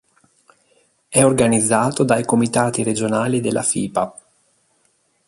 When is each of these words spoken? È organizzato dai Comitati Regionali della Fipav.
È 1.09 1.23
organizzato 1.23 2.03
dai 2.03 2.25
Comitati 2.25 2.81
Regionali 2.81 3.39
della 3.39 3.61
Fipav. 3.61 4.11